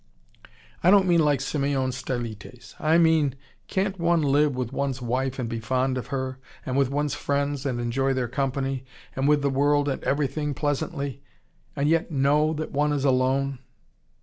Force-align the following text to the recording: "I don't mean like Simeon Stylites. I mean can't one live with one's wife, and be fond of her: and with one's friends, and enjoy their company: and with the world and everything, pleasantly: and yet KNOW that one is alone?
"I 0.83 0.89
don't 0.89 1.07
mean 1.07 1.19
like 1.23 1.41
Simeon 1.41 1.91
Stylites. 1.91 2.73
I 2.79 2.97
mean 2.97 3.35
can't 3.67 3.99
one 3.99 4.23
live 4.23 4.55
with 4.55 4.73
one's 4.73 4.99
wife, 4.99 5.37
and 5.37 5.47
be 5.47 5.59
fond 5.59 5.95
of 5.95 6.07
her: 6.07 6.39
and 6.65 6.75
with 6.75 6.89
one's 6.89 7.13
friends, 7.13 7.67
and 7.67 7.79
enjoy 7.79 8.15
their 8.15 8.27
company: 8.27 8.83
and 9.15 9.27
with 9.27 9.43
the 9.43 9.51
world 9.51 9.87
and 9.87 10.03
everything, 10.03 10.55
pleasantly: 10.55 11.21
and 11.75 11.87
yet 11.87 12.09
KNOW 12.09 12.53
that 12.53 12.71
one 12.71 12.91
is 12.93 13.05
alone? 13.05 13.59